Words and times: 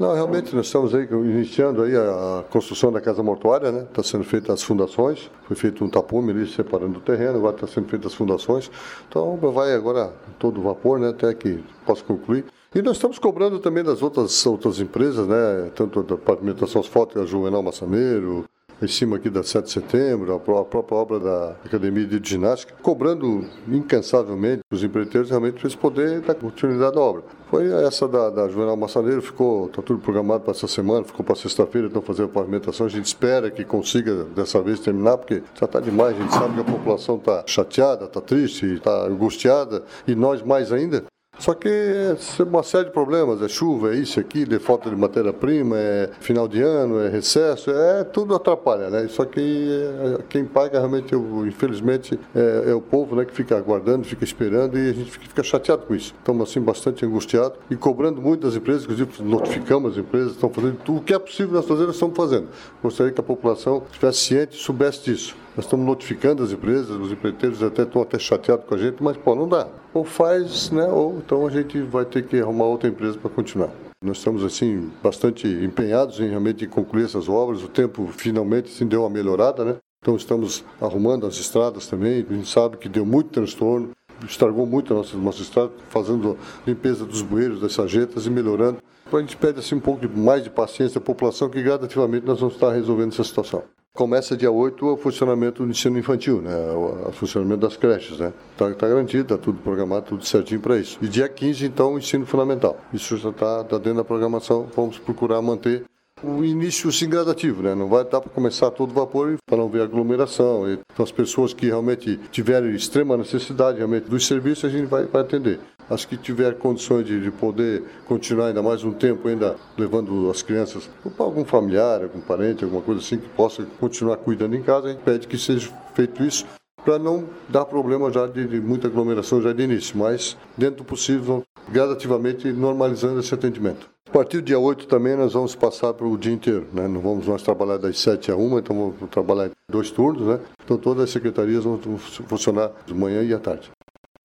Não, 0.00 0.14
realmente 0.14 0.56
nós 0.56 0.64
estamos 0.64 0.94
aí 0.94 1.06
iniciando 1.12 1.82
aí 1.82 1.94
a 1.94 2.42
construção 2.48 2.90
da 2.90 3.02
casa 3.02 3.22
mortuária, 3.22 3.70
né? 3.70 3.82
Está 3.82 4.02
sendo 4.02 4.24
feita 4.24 4.50
as 4.50 4.62
fundações, 4.62 5.30
foi 5.42 5.54
feito 5.54 5.84
um 5.84 5.90
tapume 5.90 6.30
ali 6.30 6.46
separando 6.46 6.96
o 6.96 7.02
terreno, 7.02 7.36
agora 7.36 7.54
está 7.54 7.66
sendo 7.66 7.86
feitas 7.86 8.12
as 8.12 8.14
fundações. 8.16 8.70
Então 9.06 9.36
vai 9.36 9.74
agora 9.74 10.10
todo 10.38 10.62
vapor, 10.62 10.98
né? 10.98 11.10
Até 11.10 11.34
que 11.34 11.62
possa 11.84 12.02
concluir. 12.02 12.46
E 12.74 12.80
nós 12.80 12.96
estamos 12.96 13.18
cobrando 13.18 13.58
também 13.58 13.84
das 13.84 14.02
outras, 14.02 14.46
outras 14.46 14.80
empresas, 14.80 15.26
né? 15.26 15.70
Tanto 15.74 16.02
da 16.02 16.16
pavimentação 16.16 16.80
asfáltica, 16.80 17.26
Juvenal 17.26 17.62
Massaneiro, 17.62 18.46
em 18.82 18.88
cima 18.88 19.16
aqui 19.16 19.28
da 19.28 19.42
7 19.42 19.66
de 19.66 19.72
setembro, 19.72 20.34
a 20.34 20.40
própria 20.40 20.96
obra 20.96 21.20
da 21.20 21.50
Academia 21.64 22.06
de 22.06 22.28
Ginástica, 22.28 22.74
cobrando 22.82 23.44
incansavelmente 23.68 24.62
os 24.72 24.82
empreiteiros 24.82 25.30
realmente 25.30 25.54
para 25.54 25.62
eles 25.62 25.74
poderem 25.74 26.20
dar 26.20 26.34
continuidade 26.34 26.96
à 26.96 27.00
obra. 27.00 27.22
Foi 27.50 27.70
essa 27.84 28.06
da, 28.06 28.30
da 28.30 28.48
Juvenal 28.48 28.76
Massaneiro, 28.76 29.20
ficou, 29.20 29.66
está 29.66 29.82
tudo 29.82 30.00
programado 30.00 30.44
para 30.44 30.52
essa 30.52 30.68
semana, 30.68 31.04
ficou 31.04 31.24
para 31.24 31.34
sexta-feira, 31.34 31.88
estão 31.88 32.00
fazendo 32.00 32.26
a 32.26 32.32
pavimentação. 32.32 32.86
A 32.86 32.88
gente 32.88 33.06
espera 33.06 33.50
que 33.50 33.64
consiga 33.64 34.24
dessa 34.24 34.62
vez 34.62 34.80
terminar, 34.80 35.18
porque 35.18 35.42
já 35.58 35.66
está 35.66 35.80
demais, 35.80 36.16
a 36.16 36.22
gente 36.22 36.32
sabe 36.32 36.54
que 36.54 36.60
a 36.60 36.64
população 36.64 37.16
está 37.16 37.42
chateada, 37.46 38.04
está 38.04 38.20
triste, 38.20 38.66
está 38.74 39.06
angustiada, 39.06 39.82
e 40.06 40.14
nós 40.14 40.42
mais 40.42 40.72
ainda. 40.72 41.04
Só 41.40 41.54
que 41.54 41.68
é 41.68 42.42
uma 42.42 42.62
série 42.62 42.84
de 42.84 42.90
problemas, 42.90 43.40
é 43.40 43.48
chuva, 43.48 43.94
é 43.94 43.96
isso, 43.96 44.20
é 44.20 44.22
aquilo, 44.22 44.54
é 44.54 44.58
falta 44.58 44.90
de 44.90 44.94
matéria-prima, 44.96 45.74
é 45.78 46.10
final 46.20 46.46
de 46.46 46.60
ano, 46.60 47.00
é 47.00 47.08
recesso, 47.08 47.70
é 47.70 48.04
tudo 48.04 48.34
atrapalha, 48.34 48.90
né? 48.90 49.08
Só 49.08 49.24
que 49.24 49.40
é, 49.40 50.22
quem 50.28 50.44
paga 50.44 50.78
realmente, 50.78 51.14
infelizmente, 51.46 52.20
é, 52.34 52.64
é, 52.66 52.74
o 52.74 52.80
povo, 52.82 53.16
né, 53.16 53.24
que 53.24 53.32
fica 53.32 53.56
aguardando, 53.56 54.04
fica 54.04 54.22
esperando 54.22 54.78
e 54.78 54.90
a 54.90 54.92
gente 54.92 55.10
fica 55.12 55.42
chateado 55.42 55.86
com 55.86 55.94
isso. 55.94 56.14
Estamos 56.18 56.46
assim 56.50 56.60
bastante 56.60 57.06
angustiados 57.06 57.58
e 57.70 57.76
cobrando 57.76 58.20
muito 58.20 58.46
das 58.46 58.54
empresas, 58.54 58.82
inclusive 58.84 59.22
notificamos 59.22 59.92
as 59.92 59.98
empresas, 59.98 60.32
estão 60.32 60.50
fazendo 60.50 60.76
tudo 60.84 60.98
o 60.98 61.02
que 61.02 61.14
é 61.14 61.18
possível 61.18 61.54
nós 61.54 61.66
fazer, 61.66 61.88
estamos 61.88 62.16
fazendo. 62.18 62.48
Gostaria 62.82 63.12
que 63.12 63.20
a 63.20 63.24
população 63.24 63.82
estivesse 63.90 64.18
ciente, 64.18 64.56
soubesse 64.56 65.04
disso. 65.04 65.34
Nós 65.60 65.66
estamos 65.66 65.84
notificando 65.84 66.42
as 66.42 66.52
empresas, 66.52 66.88
os 66.88 67.12
empreiteiros 67.12 67.62
até 67.62 67.82
estão 67.82 68.00
até 68.00 68.18
chateados 68.18 68.64
com 68.64 68.74
a 68.74 68.78
gente, 68.78 69.02
mas 69.02 69.14
pô, 69.18 69.34
não 69.34 69.46
dá. 69.46 69.68
Ou 69.92 70.06
faz, 70.06 70.70
né? 70.70 70.86
Ou 70.86 71.18
então 71.18 71.46
a 71.46 71.50
gente 71.50 71.78
vai 71.82 72.06
ter 72.06 72.26
que 72.26 72.40
arrumar 72.40 72.64
outra 72.64 72.88
empresa 72.88 73.18
para 73.18 73.28
continuar. 73.28 73.68
Nós 74.02 74.16
estamos 74.16 74.42
assim 74.42 74.90
bastante 75.02 75.46
empenhados 75.46 76.18
em 76.18 76.30
realmente 76.30 76.66
concluir 76.66 77.04
essas 77.04 77.28
obras. 77.28 77.62
O 77.62 77.68
tempo 77.68 78.06
finalmente 78.06 78.70
se 78.70 78.86
deu 78.86 79.02
uma 79.02 79.10
melhorada, 79.10 79.62
né? 79.62 79.76
Então 80.00 80.16
estamos 80.16 80.64
arrumando 80.80 81.26
as 81.26 81.34
estradas 81.34 81.86
também. 81.86 82.26
A 82.26 82.32
gente 82.32 82.48
sabe 82.48 82.78
que 82.78 82.88
deu 82.88 83.04
muito 83.04 83.28
transtorno, 83.28 83.90
estragou 84.26 84.64
muito 84.64 84.94
a 84.94 84.96
nossa, 84.96 85.14
nossa 85.18 85.42
estrada, 85.42 85.72
fazendo 85.90 86.38
limpeza 86.66 87.04
dos 87.04 87.20
bueiros, 87.20 87.60
das 87.60 87.74
sarjetas 87.74 88.24
e 88.24 88.30
melhorando. 88.30 88.78
Então 89.06 89.18
a 89.18 89.22
gente 89.22 89.36
pede 89.36 89.58
assim 89.58 89.74
um 89.74 89.80
pouco 89.80 90.08
mais 90.08 90.42
de 90.42 90.48
paciência 90.48 90.98
à 90.98 91.02
população 91.02 91.50
que 91.50 91.62
gradativamente 91.62 92.24
nós 92.24 92.40
vamos 92.40 92.54
estar 92.54 92.72
resolvendo 92.72 93.12
essa 93.12 93.24
situação. 93.24 93.62
Começa 93.94 94.36
dia 94.36 94.50
8 94.50 94.86
o 94.86 94.96
funcionamento 94.96 95.64
do 95.64 95.70
ensino 95.70 95.98
infantil, 95.98 96.40
né? 96.40 96.54
o, 96.54 97.10
funcionamento 97.12 97.60
das 97.60 97.76
creches. 97.76 98.18
Né? 98.18 98.32
Está 98.52 98.72
tá 98.72 98.88
garantido, 98.88 99.22
está 99.22 99.36
tudo 99.36 99.58
programado, 99.60 100.06
tudo 100.06 100.24
certinho 100.24 100.60
para 100.60 100.78
isso. 100.78 100.96
E 101.02 101.08
dia 101.08 101.28
15, 101.28 101.66
então, 101.66 101.94
o 101.94 101.98
ensino 101.98 102.24
fundamental. 102.24 102.78
Isso 102.92 103.16
já 103.16 103.30
está 103.30 103.64
tá 103.64 103.78
dentro 103.78 103.96
da 103.96 104.04
programação, 104.04 104.68
vamos 104.74 104.98
procurar 104.98 105.42
manter 105.42 105.84
o 106.22 106.44
início 106.44 106.92
sim 106.92 107.08
gradativo, 107.08 107.62
né? 107.62 107.74
Não 107.74 107.88
vai 107.88 108.04
dar 108.04 108.20
para 108.20 108.30
começar 108.30 108.70
todo 108.70 108.92
vapor 108.92 109.36
para 109.46 109.56
não 109.56 109.68
ver 109.68 109.82
aglomeração. 109.82 110.70
Então 110.70 111.02
as 111.02 111.10
pessoas 111.10 111.52
que 111.52 111.66
realmente 111.66 112.18
tiverem 112.30 112.74
extrema 112.74 113.16
necessidade 113.16 113.78
realmente 113.78 114.08
dos 114.08 114.26
serviços 114.26 114.66
a 114.66 114.68
gente 114.68 114.86
vai, 114.86 115.04
vai 115.06 115.22
atender 115.22 115.58
as 115.90 116.04
que 116.04 116.16
tiver 116.16 116.54
condições 116.54 117.04
de, 117.04 117.20
de, 117.20 117.30
poder 117.30 117.82
continuar 118.06 118.46
ainda 118.46 118.62
mais 118.62 118.84
um 118.84 118.92
tempo 118.92 119.26
ainda 119.26 119.56
levando 119.76 120.30
as 120.30 120.40
crianças 120.40 120.88
para 121.16 121.26
algum 121.26 121.44
familiar, 121.44 122.02
algum 122.02 122.20
parente, 122.20 122.62
alguma 122.62 122.80
coisa 122.80 123.00
assim 123.00 123.18
que 123.18 123.28
possa 123.30 123.66
continuar 123.80 124.16
cuidando 124.18 124.54
em 124.54 124.62
casa, 124.62 124.86
a 124.86 124.90
gente 124.92 125.02
pede 125.02 125.26
que 125.26 125.36
seja 125.36 125.68
feito 125.94 126.22
isso 126.22 126.46
para 126.84 126.98
não 126.98 127.24
dar 127.48 127.64
problema 127.64 128.10
já 128.10 128.26
de, 128.26 128.46
de, 128.46 128.60
muita 128.60 128.86
aglomeração 128.86 129.42
já 129.42 129.52
de 129.52 129.62
início, 129.62 129.98
mas 129.98 130.36
dentro 130.56 130.76
do 130.78 130.84
possível, 130.84 131.42
gradativamente 131.68 132.50
normalizando 132.52 133.20
esse 133.20 133.34
atendimento. 133.34 133.90
A 134.08 134.12
partir 134.12 134.38
do 134.38 134.42
dia 134.42 134.58
8 134.58 134.86
também 134.88 135.14
nós 135.14 135.34
vamos 135.34 135.54
passar 135.54 135.94
para 135.94 136.06
o 136.06 136.18
dia 136.18 136.32
inteiro, 136.32 136.66
né? 136.72 136.88
Não 136.88 137.00
vamos 137.00 137.28
nós 137.28 137.42
trabalhar 137.42 137.76
das 137.76 137.98
7 138.00 138.32
a 138.32 138.36
1, 138.36 138.58
então 138.58 138.76
vamos 138.76 139.10
trabalhar 139.10 139.50
dois 139.68 139.90
turnos, 139.90 140.26
né? 140.26 140.40
Então 140.64 140.76
todas 140.76 141.04
as 141.04 141.10
secretarias 141.10 141.62
vão 141.62 141.78
funcionar 141.78 142.72
de 142.84 142.92
manhã 142.92 143.22
e 143.22 143.32
à 143.32 143.38
tarde. 143.38 143.70